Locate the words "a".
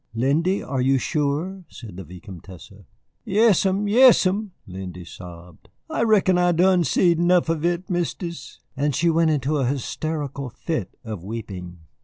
9.57-9.67